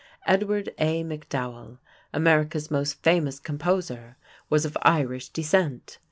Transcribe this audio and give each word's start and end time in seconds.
Edward 0.25 0.73
A. 0.79 1.03
MacDowell, 1.03 1.77
America's 2.11 2.71
most 2.71 3.03
famous 3.03 3.39
composer, 3.39 4.17
was 4.49 4.65
of 4.65 4.75
Irish 4.81 5.29
descent. 5.29 5.99